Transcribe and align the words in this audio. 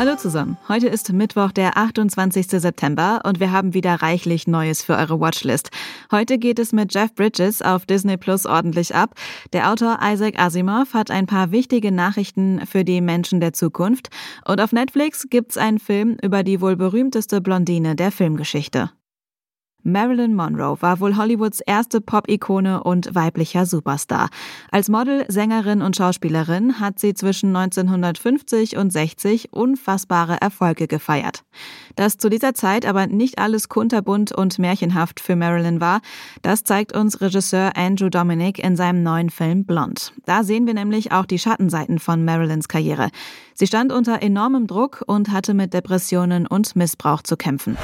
Hallo 0.00 0.16
zusammen. 0.16 0.56
Heute 0.66 0.88
ist 0.88 1.12
Mittwoch, 1.12 1.52
der 1.52 1.76
28. 1.76 2.46
September 2.48 3.20
und 3.26 3.38
wir 3.38 3.52
haben 3.52 3.74
wieder 3.74 3.96
reichlich 3.96 4.46
Neues 4.46 4.82
für 4.82 4.96
eure 4.96 5.20
Watchlist. 5.20 5.68
Heute 6.10 6.38
geht 6.38 6.58
es 6.58 6.72
mit 6.72 6.94
Jeff 6.94 7.14
Bridges 7.14 7.60
auf 7.60 7.84
Disney 7.84 8.16
Plus 8.16 8.46
ordentlich 8.46 8.94
ab. 8.94 9.14
Der 9.52 9.70
Autor 9.70 9.98
Isaac 10.02 10.40
Asimov 10.40 10.94
hat 10.94 11.10
ein 11.10 11.26
paar 11.26 11.50
wichtige 11.50 11.92
Nachrichten 11.92 12.64
für 12.64 12.82
die 12.82 13.02
Menschen 13.02 13.40
der 13.40 13.52
Zukunft 13.52 14.08
und 14.46 14.62
auf 14.62 14.72
Netflix 14.72 15.26
gibt's 15.28 15.58
einen 15.58 15.78
Film 15.78 16.16
über 16.22 16.44
die 16.44 16.62
wohl 16.62 16.76
berühmteste 16.76 17.42
Blondine 17.42 17.94
der 17.94 18.10
Filmgeschichte. 18.10 18.90
Marilyn 19.82 20.34
Monroe 20.34 20.76
war 20.80 21.00
wohl 21.00 21.16
Hollywoods 21.16 21.60
erste 21.60 22.00
Pop-Ikone 22.00 22.82
und 22.82 23.14
weiblicher 23.14 23.66
Superstar. 23.66 24.28
Als 24.70 24.88
Model, 24.88 25.24
Sängerin 25.28 25.82
und 25.82 25.96
Schauspielerin 25.96 26.80
hat 26.80 26.98
sie 26.98 27.14
zwischen 27.14 27.54
1950 27.54 28.76
und 28.76 28.92
60 28.92 29.52
unfassbare 29.52 30.38
Erfolge 30.40 30.86
gefeiert. 30.86 31.44
Dass 31.96 32.18
zu 32.18 32.28
dieser 32.28 32.54
Zeit 32.54 32.86
aber 32.86 33.06
nicht 33.06 33.38
alles 33.38 33.68
kunterbunt 33.68 34.32
und 34.32 34.58
märchenhaft 34.58 35.20
für 35.20 35.36
Marilyn 35.36 35.80
war, 35.80 36.00
das 36.42 36.64
zeigt 36.64 36.94
uns 36.94 37.20
Regisseur 37.20 37.76
Andrew 37.76 38.08
Dominic 38.08 38.58
in 38.58 38.76
seinem 38.76 39.02
neuen 39.02 39.30
Film 39.30 39.64
Blond. 39.64 40.12
Da 40.26 40.44
sehen 40.44 40.66
wir 40.66 40.74
nämlich 40.74 41.12
auch 41.12 41.26
die 41.26 41.38
Schattenseiten 41.38 41.98
von 41.98 42.24
Marilyns 42.24 42.68
Karriere. 42.68 43.10
Sie 43.54 43.66
stand 43.66 43.92
unter 43.92 44.22
enormem 44.22 44.66
Druck 44.66 45.02
und 45.06 45.30
hatte 45.30 45.54
mit 45.54 45.74
Depressionen 45.74 46.46
und 46.46 46.76
Missbrauch 46.76 47.22
zu 47.22 47.36
kämpfen. 47.36 47.76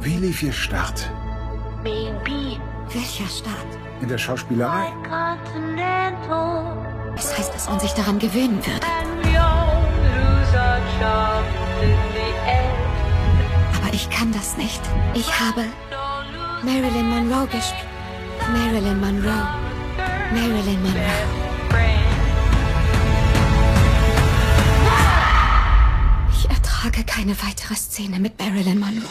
Wie 0.00 0.16
lief 0.16 0.42
Ihr 0.42 0.52
Start? 0.52 1.10
Welcher 1.82 3.26
Start? 3.26 3.66
In 4.02 4.08
der 4.08 4.18
Schauspielerei? 4.18 4.92
Es 7.16 7.36
heißt, 7.36 7.54
dass 7.54 7.68
man 7.68 7.80
sich 7.80 7.92
daran 7.92 8.18
gewöhnen 8.18 8.60
wird. 8.66 8.84
Aber 13.76 13.94
ich 13.94 14.10
kann 14.10 14.32
das 14.32 14.56
nicht. 14.58 14.82
Ich 15.14 15.40
habe 15.40 15.64
Marilyn 16.62 17.08
Monroe 17.08 17.46
gespielt. 17.46 17.88
Marilyn 18.52 19.00
Monroe. 19.00 19.48
Marilyn 20.32 20.82
Monroe. 20.82 21.47
Keine 27.18 27.36
weitere 27.42 27.74
Szene 27.74 28.20
mit 28.20 28.38
Marilyn 28.38 28.78
Monroe. 28.78 29.10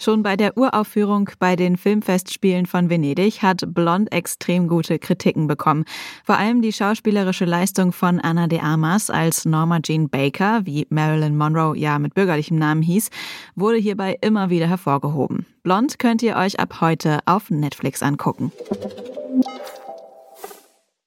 Schon 0.00 0.24
bei 0.24 0.36
der 0.36 0.56
Uraufführung 0.56 1.30
bei 1.38 1.54
den 1.54 1.76
Filmfestspielen 1.76 2.66
von 2.66 2.90
Venedig 2.90 3.42
hat 3.42 3.62
Blond 3.68 4.12
extrem 4.12 4.66
gute 4.66 4.98
Kritiken 4.98 5.46
bekommen. 5.46 5.84
Vor 6.24 6.36
allem 6.36 6.62
die 6.62 6.72
schauspielerische 6.72 7.44
Leistung 7.44 7.92
von 7.92 8.18
Anna 8.18 8.48
de 8.48 8.58
Armas 8.58 9.08
als 9.08 9.44
Norma 9.44 9.78
Jean 9.80 10.08
Baker, 10.08 10.62
wie 10.64 10.88
Marilyn 10.90 11.36
Monroe 11.36 11.78
ja 11.78 12.00
mit 12.00 12.14
bürgerlichem 12.14 12.58
Namen 12.58 12.82
hieß, 12.82 13.10
wurde 13.54 13.78
hierbei 13.78 14.18
immer 14.20 14.50
wieder 14.50 14.66
hervorgehoben. 14.66 15.46
Blond 15.62 16.00
könnt 16.00 16.22
ihr 16.22 16.34
euch 16.34 16.58
ab 16.58 16.80
heute 16.80 17.20
auf 17.26 17.50
Netflix 17.50 18.02
angucken. 18.02 18.50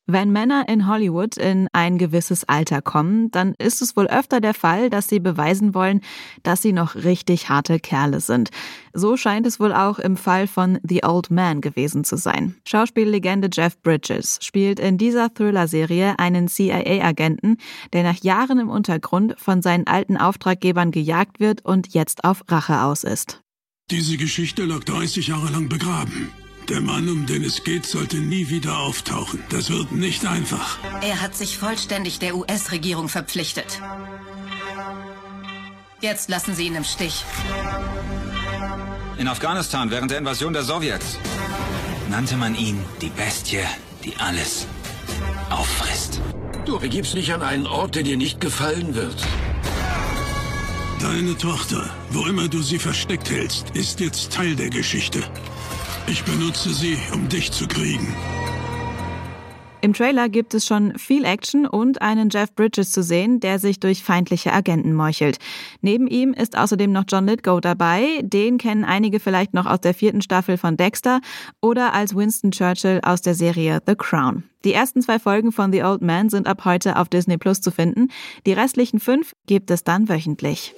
Wenn 0.05 0.33
Männer 0.33 0.67
in 0.67 0.87
Hollywood 0.89 1.37
in 1.37 1.69
ein 1.71 1.97
gewisses 1.97 2.43
Alter 2.43 2.81
kommen, 2.81 3.31
dann 3.31 3.53
ist 3.57 3.81
es 3.81 3.95
wohl 3.95 4.07
öfter 4.07 4.41
der 4.41 4.53
Fall, 4.53 4.89
dass 4.89 5.07
sie 5.07 5.21
beweisen 5.21 5.73
wollen, 5.73 6.01
dass 6.43 6.61
sie 6.61 6.73
noch 6.73 6.95
richtig 6.95 7.47
harte 7.47 7.79
Kerle 7.79 8.19
sind. 8.19 8.49
So 8.91 9.15
scheint 9.15 9.47
es 9.47 9.61
wohl 9.61 9.71
auch 9.71 9.99
im 9.99 10.17
Fall 10.17 10.47
von 10.47 10.77
The 10.83 11.05
Old 11.05 11.31
Man 11.31 11.61
gewesen 11.61 12.03
zu 12.03 12.17
sein. 12.17 12.55
Schauspiellegende 12.67 13.47
Jeff 13.51 13.81
Bridges 13.81 14.39
spielt 14.41 14.81
in 14.81 14.97
dieser 14.97 15.33
Thriller-Serie 15.33 16.19
einen 16.19 16.49
CIA-Agenten, 16.49 17.55
der 17.93 18.03
nach 18.03 18.21
Jahren 18.21 18.59
im 18.59 18.69
Untergrund 18.69 19.35
von 19.37 19.61
seinen 19.61 19.87
alten 19.87 20.17
Auftraggebern 20.17 20.91
gejagt 20.91 21.39
wird 21.39 21.63
und 21.63 21.93
jetzt 21.93 22.25
auf 22.25 22.43
Rache 22.49 22.81
aus 22.81 23.05
ist. 23.05 23.41
Diese 23.89 24.17
Geschichte 24.17 24.65
lag 24.65 24.83
30 24.83 25.27
Jahre 25.27 25.49
lang 25.49 25.69
begraben. 25.69 26.42
Der 26.69 26.79
Mann, 26.79 27.09
um 27.09 27.25
den 27.25 27.43
es 27.43 27.63
geht, 27.63 27.85
sollte 27.85 28.17
nie 28.17 28.49
wieder 28.49 28.79
auftauchen. 28.79 29.43
Das 29.49 29.69
wird 29.69 29.91
nicht 29.91 30.25
einfach. 30.25 30.77
Er 31.01 31.21
hat 31.21 31.35
sich 31.35 31.57
vollständig 31.57 32.19
der 32.19 32.35
US-Regierung 32.35 33.09
verpflichtet. 33.09 33.81
Jetzt 35.99 36.29
lassen 36.29 36.55
Sie 36.55 36.67
ihn 36.67 36.75
im 36.75 36.83
Stich. 36.83 37.23
In 39.17 39.27
Afghanistan 39.27 39.91
während 39.91 40.11
der 40.11 40.19
Invasion 40.19 40.53
der 40.53 40.63
Sowjets 40.63 41.17
nannte 42.09 42.37
man 42.37 42.55
ihn 42.55 42.83
die 43.01 43.09
Bestie, 43.09 43.63
die 44.03 44.15
alles 44.17 44.67
auffrisst. 45.49 46.21
Du 46.65 46.79
begibst 46.79 47.13
dich 47.13 47.33
an 47.33 47.41
einen 47.41 47.67
Ort, 47.67 47.95
der 47.95 48.03
dir 48.03 48.17
nicht 48.17 48.39
gefallen 48.39 48.95
wird. 48.95 49.15
Deine 51.01 51.37
Tochter, 51.37 51.89
wo 52.11 52.25
immer 52.25 52.47
du 52.47 52.61
sie 52.61 52.79
versteckt 52.79 53.29
hältst, 53.29 53.71
ist 53.71 53.99
jetzt 53.99 54.31
Teil 54.31 54.55
der 54.55 54.69
Geschichte. 54.69 55.21
Ich 56.05 56.23
benutze 56.25 56.73
sie, 56.73 56.97
um 57.13 57.29
dich 57.29 57.51
zu 57.51 57.67
kriegen. 57.67 58.13
Im 59.79 59.93
Trailer 59.93 60.29
gibt 60.29 60.53
es 60.53 60.65
schon 60.65 60.97
viel 60.97 61.25
Action 61.25 61.65
und 61.65 62.01
einen 62.01 62.29
Jeff 62.29 62.53
Bridges 62.55 62.91
zu 62.91 63.03
sehen, 63.03 63.41
der 63.41 63.59
sich 63.59 63.79
durch 63.81 64.01
feindliche 64.01 64.53
Agenten 64.53 64.93
meuchelt. 64.93 65.39
Neben 65.81 66.07
ihm 66.07 66.33
ist 66.33 66.57
außerdem 66.57 66.91
noch 66.91 67.03
John 67.07 67.25
Lithgow 67.25 67.59
dabei. 67.59 68.21
Den 68.21 68.57
kennen 68.57 68.85
einige 68.85 69.19
vielleicht 69.19 69.53
noch 69.53 69.65
aus 69.65 69.81
der 69.81 69.93
vierten 69.93 70.21
Staffel 70.21 70.57
von 70.57 70.77
Dexter 70.77 71.19
oder 71.61 71.93
als 71.93 72.15
Winston 72.15 72.51
Churchill 72.51 73.01
aus 73.03 73.21
der 73.21 73.35
Serie 73.35 73.81
The 73.85 73.95
Crown. 73.95 74.43
Die 74.63 74.73
ersten 74.73 75.01
zwei 75.01 75.19
Folgen 75.19 75.51
von 75.51 75.73
The 75.73 75.83
Old 75.83 76.01
Man 76.01 76.29
sind 76.29 76.47
ab 76.47 76.63
heute 76.63 76.97
auf 76.97 77.09
Disney 77.09 77.37
Plus 77.37 77.59
zu 77.59 77.69
finden. 77.69 78.09
Die 78.45 78.53
restlichen 78.53 79.01
fünf 79.01 79.33
gibt 79.47 79.69
es 79.69 79.83
dann 79.83 80.07
wöchentlich. 80.07 80.73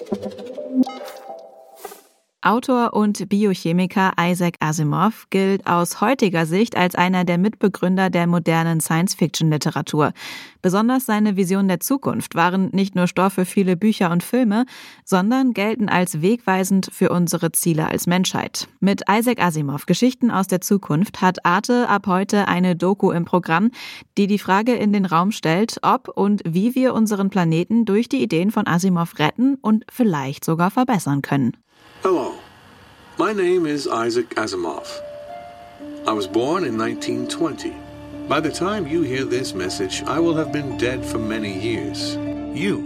Autor 2.45 2.93
und 2.93 3.27
Biochemiker 3.27 4.13
Isaac 4.19 4.57
Asimov 4.59 5.25
gilt 5.31 5.65
aus 5.65 5.99
heutiger 5.99 6.45
Sicht 6.45 6.77
als 6.77 6.93
einer 6.93 7.23
der 7.23 7.39
Mitbegründer 7.39 8.11
der 8.11 8.27
modernen 8.27 8.81
Science-Fiction-Literatur. 8.81 10.13
Besonders 10.61 11.07
seine 11.07 11.37
Visionen 11.37 11.69
der 11.69 11.79
Zukunft 11.79 12.35
waren 12.35 12.69
nicht 12.71 12.93
nur 12.93 13.07
Stoff 13.07 13.33
für 13.33 13.45
viele 13.45 13.75
Bücher 13.75 14.11
und 14.11 14.21
Filme, 14.21 14.67
sondern 15.03 15.53
gelten 15.53 15.89
als 15.89 16.21
wegweisend 16.21 16.89
für 16.93 17.09
unsere 17.09 17.51
Ziele 17.51 17.87
als 17.87 18.05
Menschheit. 18.05 18.67
Mit 18.79 19.01
Isaac 19.09 19.41
Asimov 19.41 19.87
Geschichten 19.87 20.29
aus 20.29 20.45
der 20.45 20.61
Zukunft 20.61 21.21
hat 21.21 21.47
Arte 21.47 21.89
ab 21.89 22.05
heute 22.05 22.47
eine 22.47 22.75
Doku 22.75 23.09
im 23.09 23.25
Programm, 23.25 23.71
die 24.19 24.27
die 24.27 24.37
Frage 24.37 24.75
in 24.75 24.93
den 24.93 25.05
Raum 25.05 25.31
stellt, 25.31 25.79
ob 25.81 26.09
und 26.09 26.43
wie 26.45 26.75
wir 26.75 26.93
unseren 26.93 27.31
Planeten 27.31 27.85
durch 27.85 28.07
die 28.07 28.21
Ideen 28.21 28.51
von 28.51 28.67
Asimov 28.67 29.17
retten 29.17 29.55
und 29.55 29.83
vielleicht 29.89 30.45
sogar 30.45 30.69
verbessern 30.69 31.23
können. 31.23 31.57
Hello, 32.03 32.34
my 33.25 33.33
name 33.33 33.65
is 33.65 33.87
Isaac 33.87 34.29
Asimov. 34.35 35.01
I 36.05 36.13
was 36.13 36.27
born 36.27 36.63
in 36.63 36.77
1920. 36.77 37.73
By 38.27 38.39
the 38.39 38.51
time 38.51 38.85
you 38.85 39.01
hear 39.01 39.25
this 39.25 39.55
message, 39.55 40.03
I 40.03 40.19
will 40.19 40.35
have 40.35 40.51
been 40.51 40.77
dead 40.77 41.03
for 41.03 41.17
many 41.17 41.59
years. 41.59 42.17
You, 42.55 42.77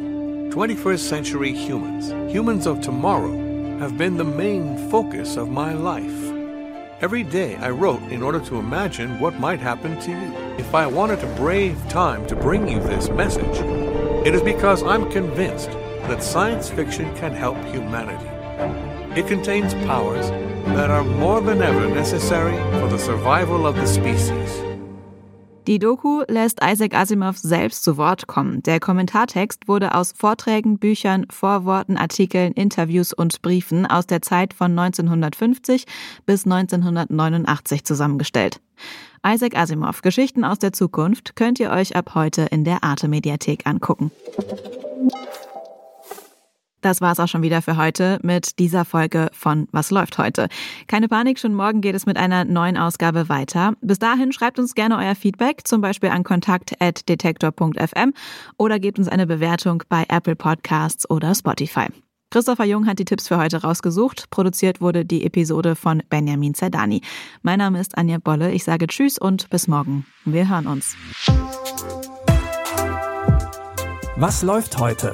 21st 0.56 1.00
century 1.00 1.52
humans, 1.52 2.32
humans 2.34 2.68
of 2.68 2.80
tomorrow, 2.80 3.36
have 3.80 3.98
been 3.98 4.16
the 4.16 4.24
main 4.24 4.90
focus 4.90 5.36
of 5.36 5.50
my 5.50 5.74
life. 5.74 6.22
Every 7.02 7.24
day 7.24 7.58
I 7.58 7.72
wrote 7.72 8.04
in 8.04 8.24
order 8.24 8.40
to 8.46 8.60
imagine 8.60 9.20
what 9.20 9.42
might 9.42 9.60
happen 9.60 10.00
to 10.00 10.10
you. 10.10 10.34
If 10.58 10.74
I 10.74 10.88
wanted 10.88 11.20
to 11.20 11.36
brave 11.36 11.78
time 11.90 12.26
to 12.28 12.36
bring 12.38 12.66
you 12.70 12.80
this 12.80 13.10
message, 13.10 13.58
it 14.26 14.34
is 14.34 14.42
because 14.42 14.84
I'm 14.84 15.12
convinced 15.12 15.72
that 16.08 16.24
science 16.24 16.70
fiction 16.70 17.14
can 17.18 17.34
help 17.34 17.58
humanity. 17.66 18.39
It 19.16 19.28
contains 19.28 19.74
powers 19.86 20.30
that 20.76 20.90
are 20.90 21.04
more 21.04 21.42
than 21.42 21.62
ever 21.62 21.88
necessary 21.88 22.58
for 22.80 22.90
the 22.90 22.98
survival 22.98 23.66
of 23.66 23.76
the 23.76 23.88
species. 23.88 24.70
Die 25.68 25.78
Doku 25.78 26.24
lässt 26.28 26.62
Isaac 26.64 26.96
Asimov 26.96 27.38
selbst 27.38 27.84
zu 27.84 27.98
Wort 27.98 28.26
kommen. 28.26 28.64
Der 28.64 28.80
Kommentartext 28.80 29.68
wurde 29.68 29.94
aus 29.94 30.14
Vorträgen, 30.18 30.80
Büchern, 30.80 31.28
Vorworten, 31.30 31.96
Artikeln, 31.96 32.54
Interviews 32.54 33.14
und 33.14 33.44
Briefen 33.44 33.86
aus 33.86 34.08
der 34.08 34.24
Zeit 34.24 34.56
von 34.56 34.72
1950 34.72 35.86
bis 36.26 36.46
1989 36.46 37.84
zusammengestellt. 37.84 38.60
Isaac 39.24 39.56
Asimov 39.56 40.02
Geschichten 40.02 40.44
aus 40.44 40.58
der 40.58 40.74
Zukunft 40.74 41.36
könnt 41.36 41.60
ihr 41.60 41.70
euch 41.70 41.96
ab 41.96 42.16
heute 42.16 42.48
in 42.50 42.64
der 42.64 42.84
Arte 42.84 43.08
Mediathek 43.08 43.68
angucken. 43.68 44.12
Das 46.82 47.02
war's 47.02 47.20
auch 47.20 47.28
schon 47.28 47.42
wieder 47.42 47.62
für 47.62 47.78
heute 47.78 48.20
mit 48.24 48.60
dieser 48.60 48.86
Folge 48.86 49.30
von 49.34 49.68
Was 49.72 49.92
läuft 49.92 50.18
heute. 50.18 50.48
Keine 50.88 51.08
Panik, 51.08 51.40
schon 51.40 51.54
morgen 51.54 51.82
geht 51.82 51.96
es 51.96 52.06
mit 52.06 52.18
einer 52.18 52.46
neuen 52.46 52.78
Ausgabe 52.78 53.30
weiter. 53.30 53.74
Bis 53.82 54.00
dahin 54.00 54.32
schreibt 54.32 54.60
uns 54.60 54.76
gerne 54.76 54.98
euer 54.98 55.16
Feedback, 55.16 55.68
zum 55.68 55.82
Beispiel 55.82 56.10
an 56.10 56.24
kontakt.detektor.fm 56.24 58.14
oder 58.58 58.80
gebt 58.80 59.00
uns 59.00 59.08
eine 59.08 59.28
Bewertung 59.28 59.84
bei 59.90 60.06
Apple 60.08 60.36
Podcasts 60.36 61.10
oder 61.10 61.36
Spotify. 61.36 61.88
Christopher 62.32 62.66
Jung 62.66 62.86
hat 62.86 63.00
die 63.00 63.06
Tipps 63.06 63.28
für 63.28 63.38
heute 63.38 63.62
rausgesucht. 63.64 64.30
Produziert 64.30 64.82
wurde 64.82 65.04
die 65.04 65.26
Episode 65.26 65.76
von 65.76 66.04
Benjamin 66.10 66.54
Zerdani. 66.54 67.02
Mein 67.42 67.58
Name 67.58 67.80
ist 67.80 67.98
Anja 67.98 68.20
Bolle. 68.20 68.52
Ich 68.52 68.64
sage 68.64 68.86
Tschüss 68.86 69.18
und 69.18 69.50
bis 69.50 69.68
morgen. 69.68 70.06
Wir 70.26 70.48
hören 70.48 70.68
uns. 70.68 70.96
Was 74.16 74.44
läuft 74.44 74.78
heute? 74.78 75.14